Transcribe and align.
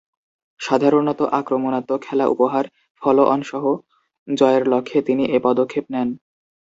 সাধারণতঃ 0.59 1.21
আক্রমণাত্মক 1.31 1.99
খেলা 2.01 2.25
উপহার, 2.27 2.65
ফলো-অনসহ 3.01 3.63
জয়ের 4.27 4.63
লক্ষ্যে 4.67 4.99
তিনি 5.01 5.23
এ 5.27 5.37
পদক্ষেপ 5.43 5.85
নেন। 5.89 6.09